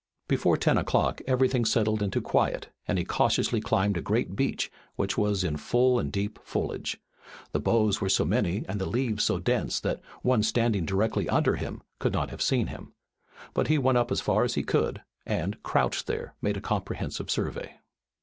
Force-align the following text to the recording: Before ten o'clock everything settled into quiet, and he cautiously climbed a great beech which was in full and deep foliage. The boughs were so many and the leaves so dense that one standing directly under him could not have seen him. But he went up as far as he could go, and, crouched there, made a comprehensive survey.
Before 0.27 0.57
ten 0.57 0.79
o'clock 0.79 1.21
everything 1.27 1.63
settled 1.63 2.01
into 2.01 2.21
quiet, 2.21 2.69
and 2.87 2.97
he 2.97 3.05
cautiously 3.05 3.61
climbed 3.61 3.97
a 3.97 4.01
great 4.01 4.35
beech 4.35 4.71
which 4.95 5.15
was 5.15 5.43
in 5.43 5.57
full 5.57 5.99
and 5.99 6.11
deep 6.11 6.39
foliage. 6.43 6.97
The 7.51 7.59
boughs 7.59 8.01
were 8.01 8.09
so 8.09 8.25
many 8.25 8.65
and 8.67 8.81
the 8.81 8.87
leaves 8.87 9.23
so 9.23 9.37
dense 9.37 9.79
that 9.81 10.01
one 10.23 10.41
standing 10.41 10.85
directly 10.87 11.29
under 11.29 11.55
him 11.55 11.83
could 11.99 12.13
not 12.13 12.31
have 12.31 12.41
seen 12.41 12.65
him. 12.65 12.93
But 13.53 13.67
he 13.67 13.77
went 13.77 13.99
up 13.99 14.11
as 14.11 14.21
far 14.21 14.43
as 14.43 14.55
he 14.55 14.63
could 14.63 14.95
go, 14.95 15.01
and, 15.27 15.61
crouched 15.61 16.07
there, 16.07 16.33
made 16.41 16.57
a 16.57 16.61
comprehensive 16.61 17.29
survey. 17.29 17.75